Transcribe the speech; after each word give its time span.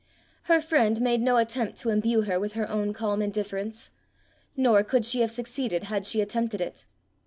Her 0.45 0.59
friend 0.61 0.99
made 0.99 1.21
no 1.21 1.37
attempt 1.37 1.77
to 1.81 1.89
imbue 1.91 2.23
her 2.23 2.39
with 2.39 2.53
her 2.53 2.67
own 2.67 2.91
calm 2.91 3.21
indifference, 3.21 3.91
nor 4.57 4.83
could 4.83 5.05
she 5.05 5.21
have 5.21 5.29
succeeded 5.29 5.83
had 5.83 6.07
she 6.07 6.21
attempted 6.21 6.59
it. 6.59 6.87